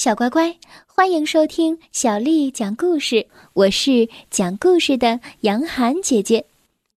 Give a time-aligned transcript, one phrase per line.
[0.00, 0.56] 小乖乖，
[0.86, 3.28] 欢迎收听小丽讲故事。
[3.52, 6.46] 我是讲故事的杨涵姐姐。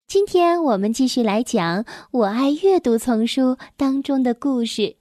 [0.07, 4.81] 今天我们继续来讲《我爱阅读》丛书当中的故事，《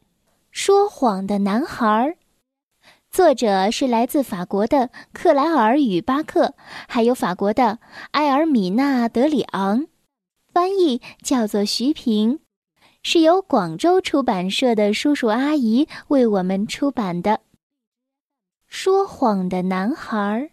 [0.50, 1.86] 说谎的男孩》。
[3.10, 6.54] 作者是来自法国的克莱尔与巴克，
[6.88, 7.80] 还有法国的
[8.12, 9.86] 埃尔米娜德里昂，
[10.54, 12.38] 翻译叫做徐平，
[13.02, 17.40] 是由广州出版社的叔叔阿姨为我们出版的。
[18.70, 20.52] 说谎的男孩。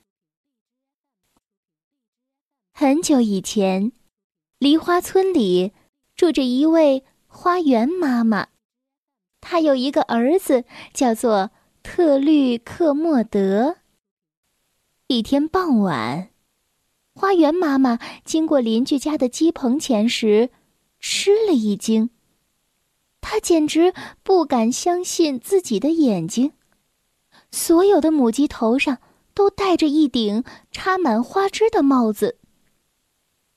[2.73, 3.91] 很久以前，
[4.57, 5.71] 梨花村里
[6.15, 8.47] 住着一位花园妈妈，
[9.39, 11.51] 她有一个儿子，叫做
[11.83, 13.77] 特律克莫德。
[15.05, 16.31] 一天傍晚，
[17.13, 20.49] 花园妈妈经过邻居家的鸡棚前时，
[20.99, 22.09] 吃了一惊。
[23.21, 23.93] 她简直
[24.23, 26.53] 不敢相信自己的眼睛。
[27.57, 28.99] 所有的母鸡头上
[29.33, 32.37] 都戴着一顶插满花枝的帽子。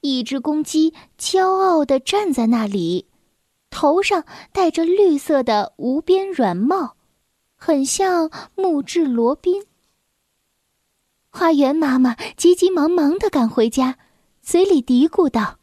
[0.00, 3.06] 一只公鸡骄傲地站在那里，
[3.68, 6.96] 头上戴着绿色的无边软帽，
[7.54, 9.66] 很像木质罗宾。
[11.28, 13.98] 花园妈妈急急忙忙地赶回家，
[14.40, 15.58] 嘴里嘀咕道：“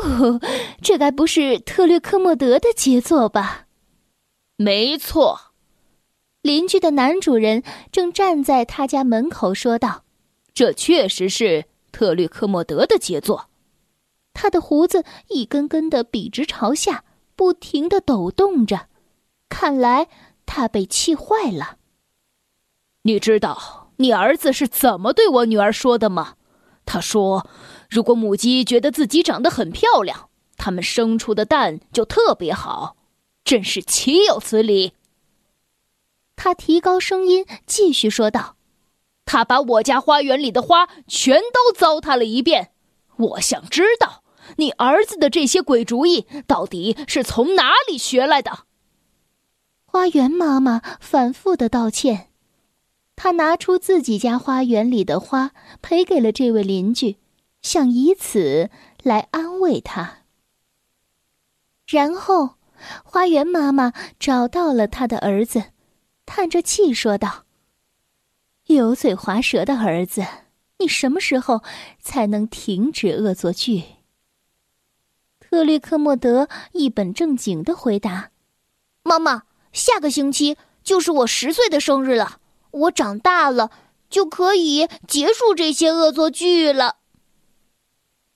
[0.00, 0.40] 哦，
[0.80, 3.66] 这该不是特略克莫德的杰作吧
[4.54, 5.40] ？”“没错。”
[6.42, 10.04] 邻居的男主人正站在他家门口，说道
[10.54, 13.50] ：“这确实是特律克莫德的杰作。”
[14.32, 17.04] 他的胡子一根根的笔直朝下，
[17.36, 18.86] 不停的抖动着，
[19.48, 20.08] 看来
[20.46, 21.76] 他被气坏了。
[23.02, 26.34] 你知道你儿子是怎么对我女儿说的吗？
[26.86, 27.46] 他说
[27.90, 32.96] ：“如果母鸡觉得自己长得很漂亮，它们生出的蛋就特别好。”
[33.44, 34.92] 真是岂有此理！
[36.42, 38.56] 他提高声音继续说道
[39.26, 42.72] ：“他把我家花园里的花全都糟蹋了一遍。
[43.18, 44.24] 我想知道，
[44.56, 48.60] 你儿子的这些鬼主意到底是从哪里学来的？”
[49.84, 52.30] 花园妈妈反复的道歉，
[53.16, 55.50] 她拿出自己家花园里的花
[55.82, 57.18] 赔给了这位邻居，
[57.60, 58.70] 想以此
[59.02, 60.20] 来安慰他。
[61.86, 62.54] 然后，
[63.04, 65.64] 花园妈妈找到了他的儿子。
[66.32, 67.44] 叹着气说道
[68.66, 70.24] ：“油嘴滑舌的儿子，
[70.78, 71.64] 你什么时候
[71.98, 73.82] 才能停止恶作剧？”
[75.40, 78.30] 特律克莫德一本正经的回答
[79.02, 79.42] ：“妈妈，
[79.72, 82.38] 下个星期就是我十岁的生日了，
[82.70, 83.72] 我长大了
[84.08, 86.98] 就可以结束这些恶作剧了。”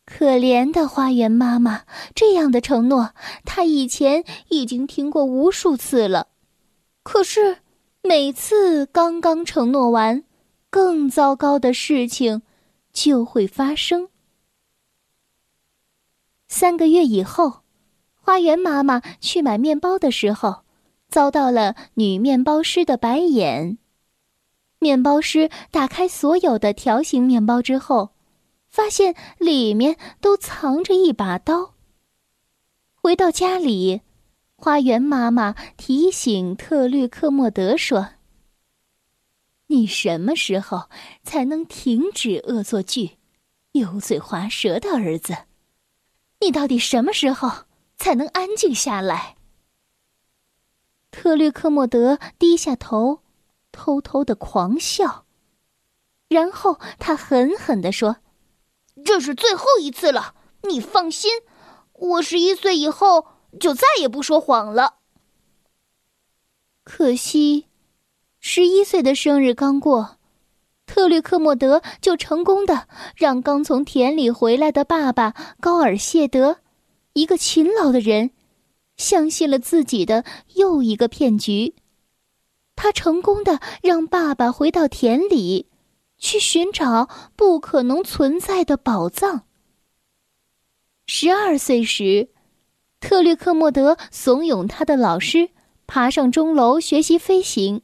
[0.05, 6.27] 可怜的花园妈妈，这样的承诺，她以前已经听过无数次了，
[7.05, 7.59] 可是。
[8.07, 10.25] 每次刚刚承诺完，
[10.69, 12.43] 更糟糕的事情
[12.93, 14.11] 就会发生。
[16.47, 17.63] 三个月以后，
[18.13, 20.65] 花园妈妈去买面包的时候，
[21.09, 23.79] 遭到了女面包师的白眼。
[24.81, 28.11] 面包师打开所有的条形面包之后，
[28.69, 31.73] 发现里面都藏着一把刀。
[32.93, 34.03] 回到家里。
[34.57, 38.11] 花园妈妈提醒特律克莫德说
[39.67, 40.89] ：“你什么时候
[41.23, 43.19] 才能停止恶作剧，
[43.73, 45.37] 油嘴滑舌的儿子？
[46.41, 47.65] 你到底什么时候
[47.97, 49.37] 才能安静下来？”
[51.11, 53.21] 特律克莫德低下头，
[53.71, 55.27] 偷偷的狂笑，
[56.29, 58.19] 然后他狠狠的说
[59.05, 61.31] ：“这是最后一次了，你放心，
[61.93, 63.27] 我十一岁以后。”
[63.59, 64.97] 就再也不说谎了。
[66.83, 67.67] 可惜，
[68.41, 70.19] 十一岁的生日刚过，
[70.85, 76.59] 特律克莫德就成功的让刚从田里回来的爸爸高尔谢德，
[77.15, 78.33] 一个勤劳的人，
[78.99, 80.25] 相信了自己的
[80.57, 81.75] 又一个骗局。
[82.77, 85.71] 他成功的让爸爸回到田里，
[86.19, 89.47] 去寻找不可能存在的宝藏。
[91.07, 92.34] 十二岁时。
[93.05, 95.51] 特律克莫德怂恿他的老师
[95.87, 97.83] 爬上钟楼学习飞行，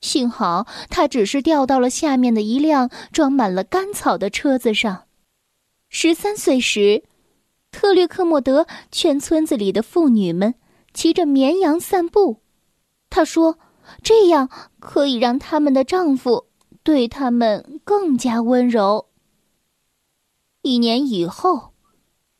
[0.00, 5.06] 幸好他只是掉到了下面的一辆装满了干草的车子上。
[5.88, 7.02] 十三岁时，
[7.72, 10.54] 特律克莫德劝村子里的妇女们
[10.94, 12.40] 骑着绵羊散步，
[13.10, 13.58] 他说
[14.04, 14.48] 这样
[14.78, 16.46] 可以让他们的丈夫
[16.84, 19.08] 对他们更加温柔。
[20.62, 21.73] 一年以后。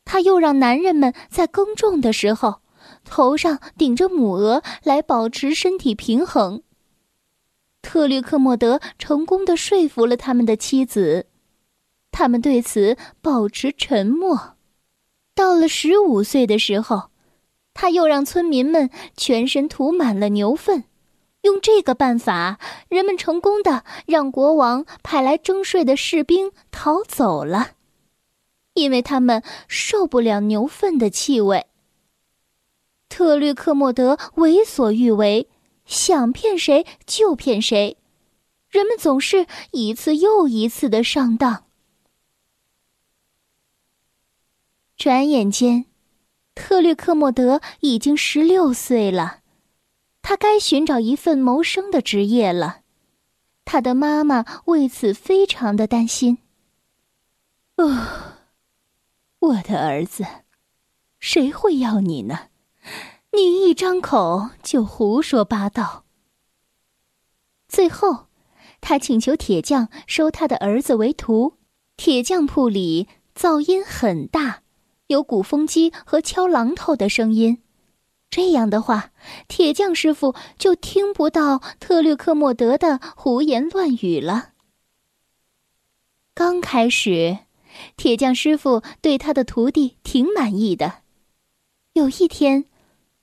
[0.05, 2.61] 他又让男人们在耕种的时候，
[3.05, 6.63] 头上顶着母鹅来保持身体平衡。
[7.83, 11.27] 特律克莫德成功的说服了他们的妻子，
[12.11, 14.57] 他们对此保持沉默。
[15.35, 17.11] 到了十五岁的时候，
[17.75, 20.85] 他又让村民们全身涂满了牛粪。
[21.43, 22.59] 用这个办法，
[22.89, 27.73] 人们成功的让国王派来征税的士兵逃走了，
[28.75, 31.67] 因为他们受不了牛粪的气味。
[33.09, 35.49] 特律克莫德为所欲为，
[35.85, 37.97] 想骗谁就骗谁，
[38.69, 41.65] 人们总是一次又一次的上当。
[44.97, 45.87] 转眼间，
[46.55, 49.41] 特律克莫德已经十六岁了。
[50.23, 52.81] 他该寻找一份谋生的职业了，
[53.67, 56.39] 他的妈妈为此非常的担心。
[57.77, 58.24] 哦，
[59.45, 60.25] 我的儿子，
[61.21, 62.49] 谁会要你呢？
[63.33, 66.05] 你一张口就胡说八道。
[67.69, 68.29] 最后，
[68.81, 71.59] 他请求铁匠收他的儿子为徒。
[71.97, 73.07] 铁匠铺里
[73.37, 74.63] 噪音很大，
[75.09, 77.63] 有鼓风机和敲榔头的声音。
[78.31, 79.13] 这样的话，
[79.47, 84.53] 铁匠师傅就听不到特律克莫德的胡言乱语了。
[86.35, 87.39] 刚开始，
[87.97, 91.03] 铁匠师傅对他的徒弟挺满意的。
[91.93, 92.65] 有一天，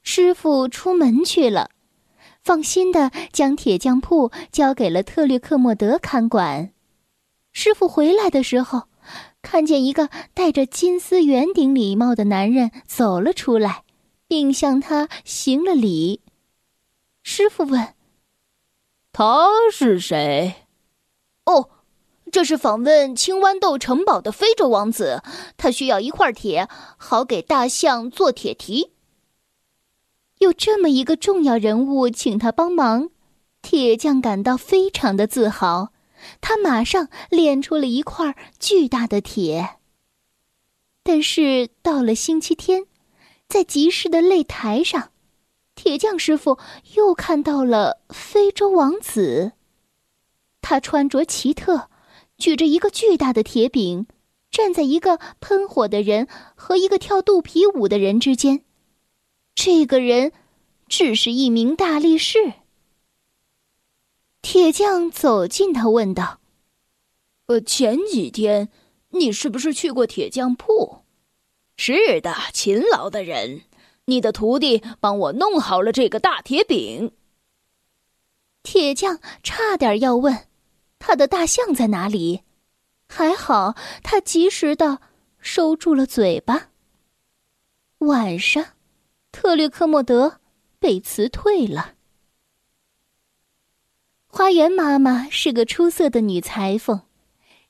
[0.01, 1.71] 师傅出门去了，
[2.44, 6.71] 放心的将铁匠铺交给了特律克莫德看管。
[7.51, 8.83] 师傅回来的时候，
[9.42, 13.83] 看见一个戴着金丝圆顶礼帽的男人走了出来。
[14.31, 16.21] 并向他行了礼。
[17.21, 17.95] 师傅问
[19.12, 20.68] ：“他是谁
[21.44, 21.69] ？”“哦，
[22.31, 25.22] 这是访问青豌豆城堡的非洲王子，
[25.57, 26.68] 他需要一块铁，
[26.98, 28.94] 好给大象做铁蹄。”
[30.39, 33.10] 有这么一个重要人物请他帮忙，
[33.62, 35.92] 铁匠感到非常的自豪。
[36.39, 39.78] 他马上炼出了一块巨大的铁。
[41.04, 42.86] 但是到了星期天。
[43.51, 45.12] 在集市的擂台上，
[45.75, 46.57] 铁匠师傅
[46.94, 49.51] 又看到了非洲王子。
[50.62, 51.89] 他穿着奇特，
[52.41, 54.07] 举着一个巨大的铁饼，
[54.49, 58.65] 站在一个喷火的人和一个跳肚皮舞的人之间。
[59.53, 60.31] 这个人
[60.88, 62.53] 只是一名大力士。
[64.41, 66.39] 铁匠走近他，问道
[67.45, 68.69] ：“呃，前几天
[69.09, 71.03] 你是不是去过铁匠铺？”
[71.77, 73.61] 是的，勤劳的人，
[74.05, 77.11] 你的徒弟帮我弄好了这个大铁饼。
[78.63, 80.47] 铁匠差点要问，
[81.03, 82.44] 他的大象在哪里？
[83.07, 85.00] 还好他及时的
[85.39, 86.69] 收住了嘴巴。
[87.98, 88.63] 晚上，
[89.31, 90.39] 特律克莫德
[90.80, 91.95] 被辞退了。
[94.27, 97.01] 花园妈妈是个出色的女裁缝，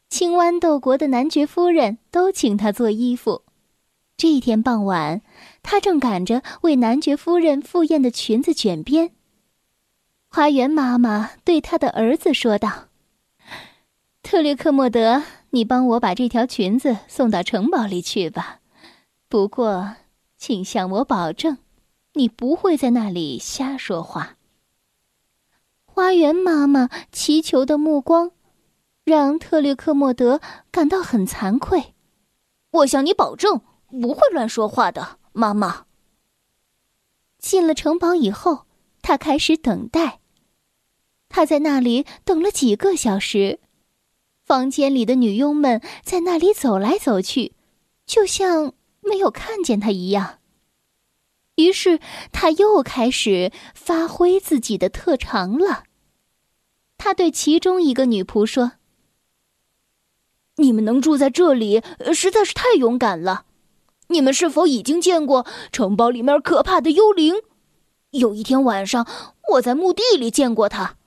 [0.10, 3.44] 青豌豆国的男爵夫人都请她做衣服。
[4.18, 5.22] 这一天傍晚，
[5.63, 9.16] 她正赶着为男爵夫人赴宴的裙子卷边。
[10.30, 12.89] 花园妈妈对她的儿子说道
[14.31, 18.62] ：“特略克莫德，你帮我把这条裙子送到城堡里去吧。
[19.28, 19.98] 不过，
[20.38, 21.57] 请向我保证，
[22.13, 24.38] 你不会在那里瞎说话。”
[25.83, 28.31] 花园妈妈祈求的目光，
[29.03, 30.39] 让特略克莫德
[30.72, 31.94] 感到很惭愧。
[32.72, 33.60] 我向你保证。
[34.01, 35.88] 不会乱说话的，妈妈。
[37.38, 38.65] 进了城堡以后，
[39.01, 40.22] 他开始等待。
[41.27, 43.60] 他在那里等了几个小时，
[44.51, 47.53] 房间里的女佣们在那里走来走去，
[48.05, 50.39] 就像没有看见他一样。
[51.55, 52.01] 于是
[52.34, 55.86] 他又开始发挥自己的特长了。
[56.98, 58.74] 他对其中一个女仆说
[60.60, 61.81] ：“你们能住在这里，
[62.13, 63.46] 实在是太勇敢了。”
[64.12, 67.36] 你们是否已经见过城堡里面可怕的幽灵？
[68.10, 69.08] 有一天晚上，
[69.53, 70.98] 我在墓地里见过他，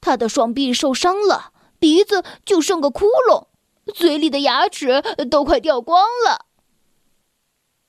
[0.00, 3.46] 他的双臂受伤了，鼻子就剩个窟窿，
[3.94, 6.46] 嘴里的牙齿都快掉光了。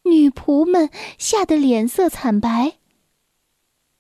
[0.04, 2.78] 女仆们吓得脸色惨白。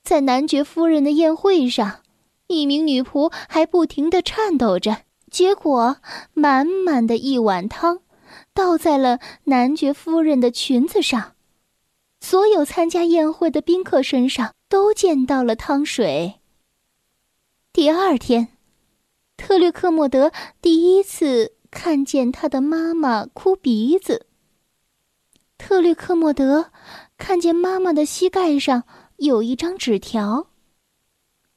[0.03, 2.01] 在男爵夫人的宴会上，
[2.47, 5.97] 一名女仆还不停的颤抖着，结果
[6.33, 8.01] 满满的一碗汤。
[8.53, 11.35] 倒在了男爵夫人的裙子上，
[12.19, 16.39] 所有参加宴会的宾客身上都溅到了汤水。
[17.71, 18.49] 第二天，
[19.39, 24.27] 特律克莫德第一次看见他的妈妈哭鼻子。
[25.57, 26.71] 特律克莫德
[27.17, 28.83] 看见妈妈的膝盖上
[29.15, 30.47] 有一张纸条：“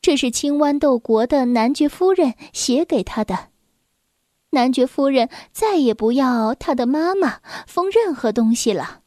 [0.01, 3.49] 这是青豌豆国的男爵夫人写给他的。
[4.51, 9.01] 男爵夫人再也不要他的妈妈封任何东西了。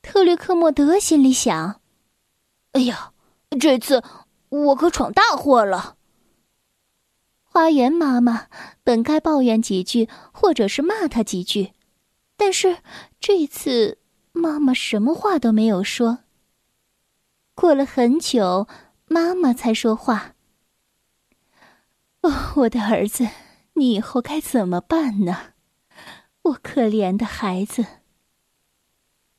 [0.00, 1.80] 特略克莫德心里想
[2.72, 3.12] ：“哎呀，
[3.58, 4.02] 这次
[4.48, 5.96] 我可闯大祸了。”
[7.54, 8.48] 花园妈妈
[8.82, 11.70] 本该抱怨几句，或者是骂他几句，
[12.36, 12.78] 但是
[13.20, 13.98] 这次
[14.32, 16.24] 妈妈什么话都没有说。
[17.54, 18.66] 过了很久，
[19.06, 20.34] 妈妈才说话
[22.22, 23.28] ：“哦，我的儿子。”
[23.74, 25.52] 你以后该怎么办呢？
[26.42, 27.86] 我可怜的孩子。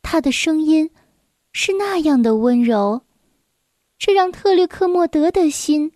[0.02, 0.90] 他的声音
[1.52, 3.02] 是那样的温柔，
[3.98, 5.92] 这让特律克莫德的心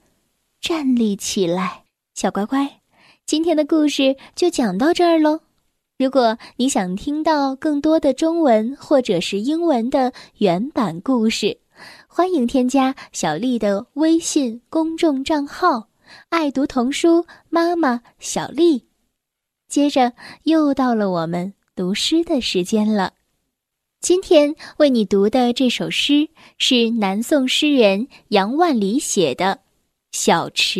[0.59, 1.85] 站立起来。
[2.19, 2.81] 小乖乖，
[3.25, 5.39] 今天的故事就讲到这儿喽。
[5.97, 11.59] 如果你想听到更多的中文或者是英文的原版故事，
[12.09, 15.87] 欢迎添加小丽的微信公众账号。
[16.27, 18.83] 爱读童书，妈妈小丽。
[19.69, 20.11] 接着
[20.43, 23.13] 又到了我们读诗的时间了。
[24.01, 29.45] 今天为你读的这首诗是南宋诗人杨万里写的
[30.11, 30.79] 《小池》。